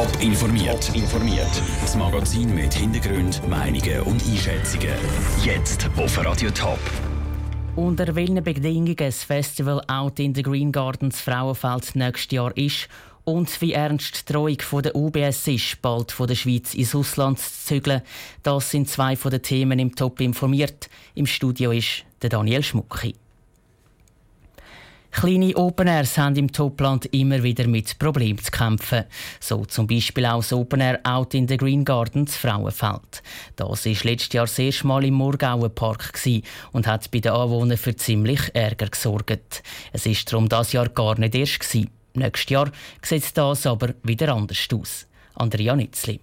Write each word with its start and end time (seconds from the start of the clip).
Top 0.00 0.22
informiert. 0.22 0.90
informiert. 0.94 1.62
Das 1.82 1.94
Magazin 1.94 2.54
mit 2.54 2.72
Hintergrund, 2.72 3.46
Meinungen 3.46 4.00
und 4.04 4.22
Einschätzungen. 4.26 4.94
Jetzt 5.44 5.90
auf 5.94 6.24
Radio 6.24 6.50
Top. 6.52 6.78
Unter 7.76 8.14
welchen 8.14 8.42
Bedingungen 8.42 8.96
das 8.96 9.24
Festival 9.24 9.82
Out 9.88 10.18
in 10.18 10.34
the 10.34 10.40
Green 10.40 10.72
Gardens 10.72 11.20
Frauenfeld 11.20 11.96
nächstes 11.96 12.34
Jahr 12.34 12.56
ist 12.56 12.88
und 13.24 13.60
wie 13.60 13.74
ernst 13.74 14.26
die 14.26 14.32
Drohung 14.32 14.60
von 14.60 14.82
der 14.82 14.96
UBS 14.96 15.46
ist, 15.48 15.82
bald 15.82 16.12
von 16.12 16.28
der 16.28 16.34
Schweiz 16.34 16.72
ins 16.72 16.94
Ausland 16.94 17.38
zu 17.38 17.50
zügeln, 17.66 18.00
das 18.42 18.70
sind 18.70 18.88
zwei 18.88 19.16
von 19.16 19.30
den 19.30 19.42
Themen 19.42 19.78
im 19.78 19.94
Top 19.94 20.22
informiert. 20.22 20.88
Im 21.14 21.26
Studio 21.26 21.72
ist 21.72 22.06
der 22.22 22.30
Daniel 22.30 22.62
Schmucki. 22.62 23.16
Kleine 25.12 25.56
Open 25.56 25.88
Airs 25.88 26.16
haben 26.18 26.36
im 26.36 26.52
Topland 26.52 27.06
immer 27.06 27.42
wieder 27.42 27.66
mit 27.66 27.98
Problemen 27.98 28.38
zu 28.38 28.50
kämpfen. 28.50 29.04
So 29.40 29.64
zum 29.64 29.86
Beispiel 29.86 30.24
auch 30.24 30.38
das 30.38 30.52
Open 30.52 30.80
Air 30.80 31.00
Out 31.02 31.34
in 31.34 31.48
the 31.48 31.56
Green 31.56 31.84
Gardens 31.84 32.36
Frauenfeld. 32.36 33.22
Das 33.56 33.86
war 33.86 33.92
letztes 34.04 34.32
Jahr 34.32 34.46
das 34.46 34.58
erste 34.58 34.86
Mal 34.86 35.04
im 35.04 35.14
Murgauer 35.14 35.68
Park 35.68 36.12
und 36.72 36.86
hat 36.86 37.10
bei 37.10 37.18
den 37.18 37.32
Anwohnern 37.32 37.76
für 37.76 37.96
ziemlich 37.96 38.54
Ärger 38.54 38.86
gesorgt. 38.86 39.62
Es 39.92 40.06
war 40.06 40.14
darum 40.26 40.48
das 40.48 40.72
Jahr 40.72 40.88
gar 40.88 41.18
nicht 41.18 41.34
erst. 41.34 41.60
Gewesen. 41.60 41.90
Nächstes 42.14 42.50
Jahr 42.50 42.70
sieht 43.02 43.36
das 43.36 43.66
aber 43.66 43.94
wieder 44.02 44.32
anders 44.34 44.68
aus. 44.72 45.06
Andrea 45.34 45.74
Nitzli. 45.74 46.20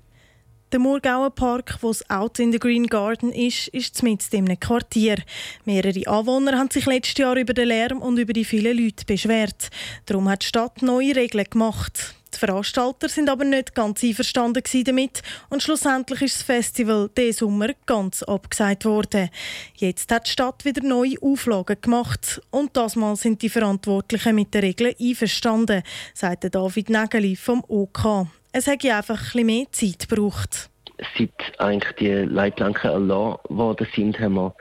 Der 0.74 0.80
Murgauer 0.80 1.30
Park, 1.30 1.78
wo 1.80 1.92
es 1.92 2.10
Out 2.10 2.40
in 2.40 2.52
the 2.52 2.60
Green 2.60 2.88
Garden 2.88 3.32
ist, 3.32 3.70
ist 3.70 4.04
mitten 4.04 4.36
in 4.36 4.46
einem 4.48 4.60
Quartier. 4.60 5.16
Mehrere 5.64 6.06
Anwohner 6.08 6.58
haben 6.58 6.70
sich 6.70 6.86
letztes 6.86 7.18
Jahr 7.20 7.38
über 7.38 7.54
den 7.54 7.70
Lärm 7.70 8.02
und 8.02 8.18
über 8.18 8.34
die 8.34 8.44
vielen 8.44 8.78
Leute 8.78 9.06
beschwert. 9.06 9.70
Darum 10.08 10.28
hat 10.28 10.42
die 10.42 10.48
Stadt 10.48 10.82
neue 10.82 11.16
Regeln 11.16 11.46
gemacht. 11.50 12.16
Die 12.34 12.40
Veranstalter 12.40 13.08
sind 13.08 13.30
aber 13.30 13.46
nicht 13.46 13.76
ganz 13.76 14.04
einverstanden 14.04 14.62
damit 14.84 15.22
und 15.50 15.64
schlussendlich 15.64 16.24
ist 16.24 16.36
das 16.36 16.44
Festival 16.44 17.10
diesen 17.18 17.48
Sommer 17.48 17.70
ganz 17.86 18.22
abgesagt 18.24 18.84
worden. 18.84 19.30
Jetzt 19.78 20.12
hat 20.12 20.28
die 20.28 20.32
Stadt 20.32 20.66
wieder 20.66 20.84
neue 20.84 21.16
Auflagen 21.22 21.80
gemacht 21.80 22.42
und 22.52 22.76
das 22.76 22.98
Mal 22.98 23.16
sind 23.16 23.42
die 23.42 23.50
Verantwortlichen 23.50 24.36
mit 24.36 24.54
den 24.54 24.66
Regeln 24.66 24.94
einverstanden, 25.00 25.82
sagte 26.14 26.50
David 26.50 26.90
Nägeli 26.90 27.38
vom 27.38 27.64
OK. 27.70 28.28
Es 28.58 28.66
hätte 28.66 28.96
einfach 28.96 29.36
ein 29.36 29.46
mehr 29.46 29.66
Zeit 29.70 30.10
gebraucht. 30.10 30.72
Seit 31.16 31.30
eigentlich 31.60 31.94
die 31.98 32.10
Leitplanken 32.10 32.90
erlassen 32.90 33.38
worden 33.50 33.88
sind, 33.96 34.20
haben 34.20 34.34
wir 34.34 34.56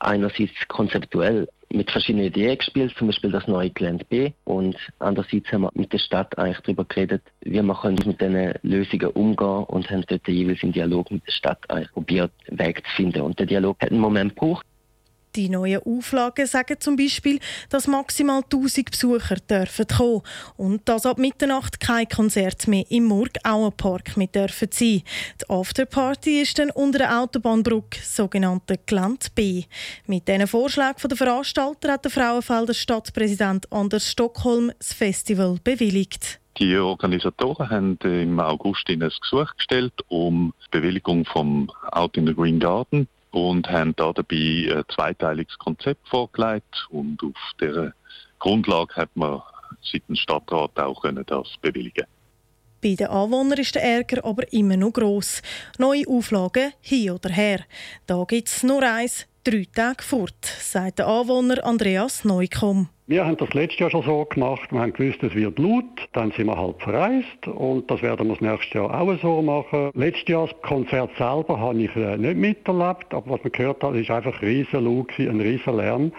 einerseits 0.00 0.66
konzeptuell 0.66 1.48
mit 1.72 1.92
verschiedenen 1.92 2.26
Ideen 2.26 2.58
gespielt, 2.58 2.92
zum 2.98 3.06
Beispiel 3.06 3.30
das 3.30 3.46
neue 3.46 3.70
Gelände 3.70 4.04
B. 4.04 4.32
Und 4.42 4.76
andererseits 4.98 5.52
haben 5.52 5.62
wir 5.62 5.70
mit 5.74 5.92
der 5.92 5.98
Stadt 5.98 6.36
eigentlich 6.38 6.58
darüber 6.62 6.84
geredet, 6.84 7.22
wie 7.42 7.62
man 7.62 7.76
mit 8.04 8.20
diesen 8.20 8.54
Lösungen 8.62 9.10
umgehen 9.10 9.64
und 9.64 9.88
haben 9.88 10.04
dort 10.08 10.26
jeweils 10.26 10.64
im 10.64 10.72
Dialog 10.72 11.12
mit 11.12 11.24
der 11.24 11.32
Stadt 11.32 11.60
probiert, 11.92 12.32
Weg 12.48 12.84
zu 12.84 12.96
finden. 12.96 13.22
Und 13.22 13.38
der 13.38 13.46
Dialog 13.46 13.76
hat 13.80 13.92
einen 13.92 14.00
Moment 14.00 14.34
gebraucht. 14.34 14.66
Die 15.36 15.48
neuen 15.48 15.80
Auflagen 15.84 16.46
sagen 16.46 16.76
zum 16.80 16.96
Beispiel, 16.96 17.38
dass 17.68 17.86
maximal 17.86 18.42
1000 18.42 18.90
Besucher 18.90 19.36
dürfen 19.36 19.86
kommen 19.86 20.22
und 20.56 20.88
dass 20.88 21.06
ab 21.06 21.18
Mitternacht 21.18 21.78
kein 21.78 22.08
Konzert 22.08 22.66
mehr 22.66 22.84
im 22.90 23.04
Murgauenpark 23.04 24.16
mehr 24.16 24.26
dürfen 24.26 24.68
sein. 24.72 25.02
Die 25.40 25.48
Afterparty 25.48 26.42
ist 26.42 26.58
dann 26.58 26.70
unter 26.70 26.98
der 26.98 27.20
Autobahnbrücke, 27.20 28.00
sogenannte 28.02 28.78
Gelände 28.86 29.26
B. 29.34 29.64
Mit 30.06 30.26
diesen 30.26 30.48
Vorschlägen 30.48 31.08
der 31.08 31.16
Veranstalter 31.16 31.92
hat 31.92 32.04
der 32.04 32.10
Frauenfelder 32.10 32.74
Stadtpräsident 32.74 33.70
Anders 33.72 34.10
Stockholm 34.10 34.72
das 34.78 34.92
Festival 34.92 35.58
bewilligt. 35.62 36.40
Die 36.58 36.76
Organisatoren 36.76 37.70
haben 37.70 37.98
im 38.02 38.40
August 38.40 38.88
ein 38.88 38.98
Gesuch 38.98 39.54
gestellt 39.56 39.94
um 40.08 40.52
die 40.66 40.78
Bewilligung 40.78 41.24
vom 41.24 41.70
Out 41.92 42.16
in 42.16 42.26
the 42.26 42.34
Green 42.34 42.58
Garden 42.58 43.08
und 43.30 43.68
haben 43.68 43.94
da 43.96 44.12
dabei 44.12 44.68
ein 44.76 44.84
zweiteiliges 44.94 45.58
Konzept 45.58 46.08
vorgelegt 46.08 46.86
und 46.90 47.22
auf 47.22 47.36
dieser 47.60 47.92
Grundlage 48.38 48.96
hat 48.96 49.10
man 49.14 49.42
seitens 49.82 50.18
Stadtrat 50.18 50.78
auch 50.78 51.02
können 51.02 51.24
das 51.26 51.48
bewilligen 51.60 52.06
bei 52.82 52.94
den 52.94 53.08
Anwohnern 53.08 53.58
ist 53.58 53.74
der 53.74 53.82
Ärger 53.82 54.24
aber 54.24 54.50
immer 54.52 54.76
noch 54.76 54.92
gross. 54.92 55.42
Neue 55.78 56.08
Auflagen 56.08 56.72
hin 56.80 57.10
oder 57.10 57.28
her. 57.28 57.60
Da 58.06 58.24
gibt 58.24 58.48
es 58.48 58.62
nur 58.62 58.82
eins, 58.82 59.26
drei 59.44 59.66
Tage 59.74 60.02
fort, 60.02 60.44
sagt 60.44 60.98
der 60.98 61.06
Anwohner 61.06 61.62
Andreas 61.64 62.24
Neukomm. 62.24 62.88
Wir 63.10 63.26
haben 63.26 63.36
das 63.38 63.52
letztes 63.54 63.80
Jahr 63.80 63.90
schon 63.90 64.04
so 64.04 64.24
gemacht. 64.24 64.70
Wir 64.70 64.82
haben 64.82 64.92
gewusst, 64.92 65.20
es 65.24 65.34
wird 65.34 65.58
laut. 65.58 66.08
Dann 66.12 66.30
sind 66.30 66.46
wir 66.46 66.56
halt 66.56 66.80
verreist. 66.80 67.44
Und 67.48 67.90
das 67.90 68.02
werden 68.02 68.28
wir 68.28 68.36
das 68.36 68.40
nächste 68.40 68.78
Jahr 68.78 69.00
auch 69.00 69.12
so 69.20 69.42
machen. 69.42 69.90
Letztes 69.94 70.28
Jahr 70.28 70.46
das 70.46 70.62
Konzert 70.62 71.10
selber 71.18 71.58
habe 71.58 71.82
ich 71.82 71.96
äh, 71.96 72.16
nicht 72.16 72.36
miterlebt. 72.36 73.12
Aber 73.12 73.32
was 73.32 73.42
man 73.42 73.50
gehört 73.50 73.82
hat, 73.82 73.96
ist 73.96 74.12
einfach 74.12 74.40
riesen 74.40 74.84
laut, 74.84 75.10
ein 75.18 75.40
riesen 75.40 75.76
Lärm. 75.76 76.12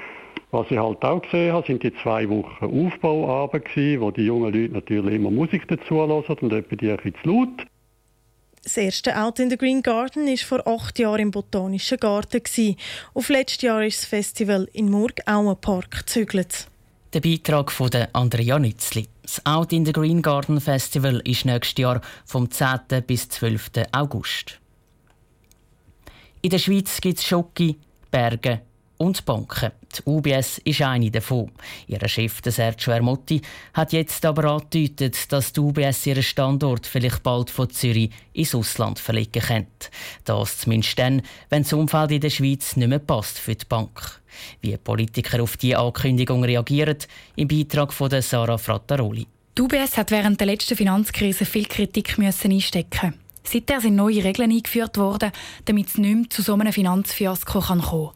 Was 0.51 0.69
ich 0.69 0.77
halt 0.77 1.01
auch 1.01 1.21
gesehen 1.21 1.53
habe, 1.53 1.65
sind 1.65 1.81
die 1.81 1.93
zwei 2.03 2.27
Wochen 2.27 2.65
Aufbauarbeit 2.65 3.69
wo 4.01 4.11
die 4.11 4.25
jungen 4.25 4.53
Leute 4.53 4.73
natürlich 4.73 5.15
immer 5.15 5.31
Musik 5.31 5.69
dazu 5.69 5.95
hören 5.95 6.11
und 6.11 6.51
etwa 6.51 6.75
die 6.75 6.91
ein 6.91 6.97
bisschen 6.97 7.15
zu 7.23 7.29
laut. 7.29 7.67
Das 8.63 8.75
erste 8.75 9.17
Out 9.17 9.39
in 9.39 9.49
the 9.49 9.57
Green 9.57 9.81
Garden 9.81 10.27
war 10.27 10.37
vor 10.37 10.67
acht 10.67 10.99
Jahren 10.99 11.21
im 11.21 11.31
Botanischen 11.31 11.99
Garten. 11.99 12.41
Auf 13.13 13.29
letztes 13.29 13.61
Jahr 13.61 13.81
ist 13.81 14.01
das 14.01 14.09
Festival 14.09 14.67
in 14.73 14.89
Murg 14.89 15.23
Park 15.61 15.91
gezügelt. 15.91 16.67
Der 17.13 17.19
Beitrag 17.19 17.73
von 17.73 17.89
Andrea 18.13 18.57
Nützli. 18.57 19.05
Das 19.23 19.45
Out 19.45 19.73
in 19.73 19.85
the 19.85 19.91
Green 19.91 20.21
Garden 20.21 20.61
Festival 20.61 21.19
ist 21.25 21.43
nächstes 21.43 21.77
Jahr 21.77 21.99
vom 22.25 22.49
10. 22.49 23.03
bis 23.05 23.27
12. 23.27 23.69
August. 23.91 24.61
In 26.41 26.51
der 26.51 26.57
Schweiz 26.57 27.01
gibt 27.01 27.17
es 27.17 27.25
Schoki, 27.25 27.77
Berge 28.09 28.61
und 28.95 29.25
Banken. 29.25 29.73
Die 29.93 30.09
UBS 30.09 30.59
ist 30.59 30.81
eine 30.83 31.11
davon. 31.11 31.51
Ihr 31.87 32.07
Chef, 32.07 32.39
Sergio 32.45 32.93
Ermotti, 32.93 33.41
hat 33.73 33.91
jetzt 33.91 34.25
aber 34.25 34.45
angedeutet, 34.45 35.33
dass 35.33 35.51
die 35.51 35.59
UBS 35.59 36.05
ihren 36.05 36.23
Standort 36.23 36.87
vielleicht 36.87 37.23
bald 37.23 37.49
von 37.49 37.69
Zürich 37.69 38.11
ins 38.31 38.55
Ausland 38.55 38.99
verlegen 38.99 39.41
könnte. 39.41 39.89
Das 40.23 40.59
zumindest 40.59 40.97
dann, 40.97 41.23
wenn 41.49 41.63
das 41.63 41.73
Umfeld 41.73 42.11
in 42.11 42.21
der 42.21 42.29
Schweiz 42.29 42.77
nicht 42.77 42.87
mehr 42.87 42.99
passt 42.99 43.37
für 43.37 43.55
die 43.55 43.65
Bank. 43.65 44.20
Wie 44.61 44.77
Politiker 44.77 45.41
auf 45.41 45.57
diese 45.57 45.77
Ankündigung 45.77 46.43
reagieren, 46.43 46.97
im 47.35 47.47
Beitrag 47.47 47.93
von 47.93 48.09
Sarah 48.21 48.57
Frattaroli. 48.57 49.27
Die 49.57 49.61
UBS 49.61 49.97
hat 49.97 50.11
während 50.11 50.39
der 50.39 50.47
letzten 50.47 50.75
Finanzkrise 50.75 51.45
viel 51.45 51.65
Kritik 51.65 52.17
einstecken 52.17 53.13
Seither 53.43 53.81
sind 53.81 53.95
neue 53.95 54.23
Regeln 54.23 54.51
eingeführt 54.51 54.97
worden, 54.97 55.31
damit 55.65 55.87
es 55.87 55.97
nicht 55.97 56.15
mehr 56.15 56.29
zu 56.29 56.41
so 56.41 56.53
einem 56.53 56.71
Finanzfiasko 56.71 57.59
kommen 57.59 57.81
kann. 57.81 58.09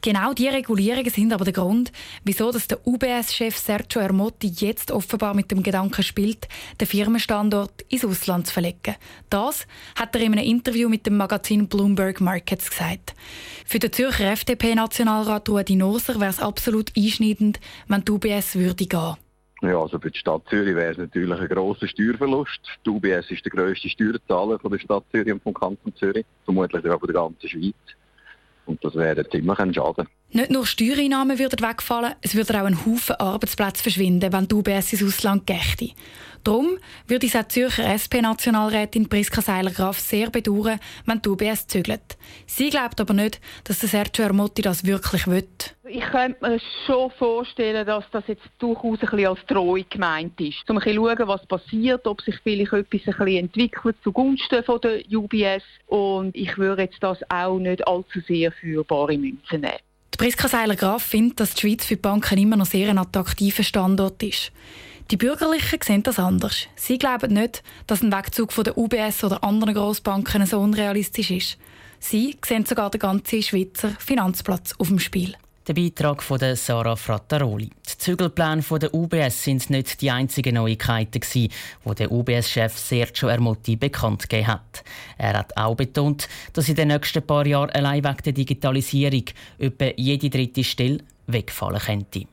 Genau 0.00 0.32
diese 0.32 0.52
Regulierungen 0.52 1.10
sind 1.10 1.32
aber 1.32 1.44
der 1.44 1.52
Grund, 1.52 1.92
wieso 2.24 2.50
dass 2.50 2.68
der 2.68 2.86
UBS-Chef 2.86 3.56
Sergio 3.56 4.00
Ermotti 4.00 4.48
jetzt 4.48 4.90
offenbar 4.90 5.34
mit 5.34 5.50
dem 5.50 5.62
Gedanken 5.62 6.02
spielt, 6.02 6.48
den 6.80 6.88
Firmenstandort 6.88 7.82
ins 7.88 8.04
Ausland 8.04 8.46
zu 8.46 8.54
verlegen. 8.54 8.96
Das 9.28 9.66
hat 9.96 10.14
er 10.14 10.22
in 10.22 10.32
einem 10.32 10.44
Interview 10.44 10.88
mit 10.88 11.06
dem 11.06 11.18
Magazin 11.18 11.68
Bloomberg 11.68 12.20
Markets 12.20 12.70
gesagt. 12.70 13.14
Für 13.66 13.78
den 13.78 13.92
Zürcher 13.92 14.32
FDP-Nationalrat 14.32 15.48
Rudi 15.48 15.76
Noser 15.76 16.18
wäre 16.18 16.30
es 16.30 16.40
absolut 16.40 16.90
einschneidend, 16.96 17.60
wenn 17.86 18.04
die 18.04 18.12
UBS 18.12 18.54
würde 18.54 18.86
gehen. 18.86 19.16
Ja, 19.62 19.78
also 19.78 19.98
für 19.98 20.10
die 20.10 20.18
Stadt 20.18 20.42
Zürich 20.48 20.74
wäre 20.74 20.92
es 20.92 20.98
natürlich 20.98 21.38
ein 21.38 21.48
grosser 21.48 21.86
Steuerverlust. 21.86 22.60
Die 22.86 22.90
UBS 22.90 23.30
ist 23.30 23.44
der 23.44 23.52
grösste 23.52 23.90
Steuerzahler 23.90 24.58
von 24.58 24.70
der 24.72 24.78
Stadt 24.78 25.04
Zürich 25.12 25.32
und 25.32 25.42
vom 25.42 25.52
Kanton 25.52 25.94
Zürich, 25.96 26.24
vermutlich 26.44 26.84
auch 26.86 26.98
von 26.98 27.06
der 27.06 27.20
ganzen 27.22 27.48
Schweiz. 27.48 27.74
Und 28.64 28.82
das 28.82 28.94
wäre 28.94 29.28
ziemlich 29.28 29.58
ein 29.58 29.74
Schaden. 29.74 30.06
Nicht 30.32 30.52
nur 30.52 30.64
Steuereinnahmen 30.64 31.40
würden 31.40 31.58
wegfallen, 31.60 32.14
es 32.22 32.36
würden 32.36 32.54
auch 32.54 32.64
ein 32.64 32.86
Haufen 32.86 33.16
Arbeitsplätze 33.16 33.82
verschwinden, 33.82 34.32
wenn 34.32 34.46
die 34.46 34.54
UBS 34.54 34.92
ins 34.92 35.02
Ausland 35.02 35.44
gächte. 35.44 35.90
Darum 36.44 36.78
würde 37.08 37.26
es 37.26 37.34
auch 37.34 37.48
Zürcher 37.48 37.84
SP-Nationalrätin 37.84 39.08
Priska 39.08 39.42
Seiler-Graf 39.42 39.98
sehr 39.98 40.30
bedauern, 40.30 40.78
wenn 41.04 41.20
die 41.20 41.28
UBS 41.28 41.66
zügelt. 41.66 42.16
Sie 42.46 42.70
glaubt 42.70 43.00
aber 43.00 43.12
nicht, 43.12 43.40
dass 43.64 43.80
der 43.80 43.88
Sergio 43.88 44.24
Ermotti 44.24 44.62
das 44.62 44.86
wirklich 44.86 45.26
will. 45.26 45.48
Ich 45.88 46.04
könnte 46.04 46.48
mir 46.48 46.60
schon 46.86 47.10
vorstellen, 47.18 47.84
dass 47.84 48.04
das 48.12 48.22
jetzt 48.28 48.48
durchaus 48.60 49.00
ein 49.00 49.10
bisschen 49.10 49.26
als 49.26 49.46
Drohung 49.48 49.84
gemeint 49.90 50.40
ist. 50.40 50.70
Um 50.70 50.78
ein 50.78 50.84
bisschen 50.84 51.04
schauen, 51.04 51.28
was 51.28 51.44
passiert, 51.46 52.06
ob 52.06 52.22
sich 52.22 52.36
vielleicht 52.44 52.72
etwas 52.72 53.00
ein 53.06 53.16
bisschen 53.16 53.36
entwickelt 53.36 53.96
zugunsten 54.04 54.62
von 54.62 54.80
der 54.80 55.00
UBS. 55.10 55.64
Und 55.88 56.36
ich 56.36 56.56
würde 56.56 56.82
jetzt 56.82 57.02
das 57.02 57.18
auch 57.28 57.58
nicht 57.58 57.86
allzu 57.86 58.20
sehr 58.28 58.52
für 58.52 58.84
bare 58.84 59.18
Münze 59.18 59.58
nehmen. 59.58 59.80
Priska 60.20 60.48
Seiler-Graf 60.48 61.02
findet, 61.02 61.40
dass 61.40 61.54
die 61.54 61.62
Schweiz 61.62 61.86
für 61.86 61.96
die 61.96 62.02
Banken 62.02 62.36
immer 62.36 62.56
noch 62.56 62.66
sehr 62.66 62.90
ein 62.90 62.98
attraktiver 62.98 63.62
Standort 63.62 64.22
ist. 64.22 64.52
Die 65.10 65.16
Bürgerlichen 65.16 65.78
sehen 65.82 66.02
das 66.02 66.18
anders. 66.18 66.66
Sie 66.76 66.98
glauben 66.98 67.32
nicht, 67.32 67.62
dass 67.86 68.02
ein 68.02 68.12
Wegzug 68.12 68.52
von 68.52 68.64
der 68.64 68.76
UBS 68.76 69.24
oder 69.24 69.42
anderen 69.42 69.72
Grossbanken 69.72 70.44
so 70.44 70.60
unrealistisch 70.60 71.30
ist. 71.30 71.56
Sie 72.00 72.36
sehen 72.44 72.66
sogar 72.66 72.90
den 72.90 72.98
ganzen 72.98 73.42
Schweizer 73.42 73.92
Finanzplatz 73.98 74.74
auf 74.76 74.88
dem 74.88 74.98
Spiel. 74.98 75.36
Der 75.66 75.74
Beitrag 75.74 76.22
von 76.22 76.38
Sarah 76.56 76.96
Frattaroli. 76.96 77.68
Die 77.68 77.98
Zügelpläne 77.98 78.62
der 78.62 78.94
UBS 78.94 79.44
sind 79.44 79.68
nicht 79.68 80.00
die 80.00 80.10
einzigen 80.10 80.54
Neuigkeiten, 80.54 81.20
die 81.34 81.50
der 81.98 82.10
UBS-Chef 82.10 82.76
Sergio 82.78 83.28
Ermotti 83.28 83.76
bekannt 83.76 84.28
gegeben 84.28 84.48
hat. 84.48 84.82
Er 85.18 85.34
hat 85.34 85.54
auch 85.58 85.74
betont, 85.74 86.28
dass 86.54 86.68
in 86.70 86.76
den 86.76 86.88
nächsten 86.88 87.22
paar 87.22 87.46
Jahren 87.46 87.70
allein 87.70 88.02
wegen 88.02 88.22
der 88.24 88.32
Digitalisierung 88.32 89.24
etwa 89.58 89.86
jede 89.96 90.30
dritte 90.30 90.64
Stelle 90.64 90.98
wegfallen 91.26 91.80
könnte. 91.80 92.24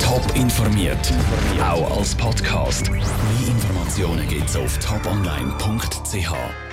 Top 0.00 0.24
informiert, 0.34 1.12
auch 1.60 1.98
als 1.98 2.14
Podcast. 2.14 2.90
Mehr 2.90 3.02
Informationen 3.46 4.26
gibt 4.26 4.48
es 4.48 4.56
auf 4.56 4.78
toponline.ch. 4.78 6.67